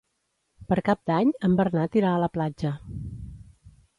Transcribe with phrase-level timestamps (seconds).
[0.71, 2.75] Per Cap d'Any en Bernat irà a la platja.